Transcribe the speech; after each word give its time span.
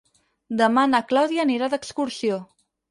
Demà 0.61 0.85
na 0.95 1.03
Clàudia 1.13 1.47
anirà 1.47 1.71
d'excursió. 1.77 2.43